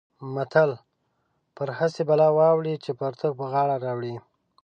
[0.35, 0.69] متل:
[1.55, 4.15] پر هسې بلا واوړې چې پرتوګ پر غاړه راوړې.